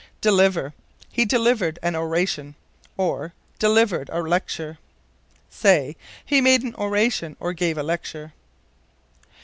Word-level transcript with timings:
Deliver. 0.19 0.73
"He 1.11 1.25
delivered 1.25 1.77
an 1.83 1.95
oration," 1.95 2.55
or 2.97 3.33
"delivered 3.59 4.09
a 4.11 4.19
lecture." 4.23 4.79
Say, 5.51 5.95
He 6.25 6.41
made 6.41 6.63
an 6.63 6.73
oration, 6.73 7.37
or 7.39 7.53
gave 7.53 7.77
a 7.77 7.83
lecture. 7.83 8.33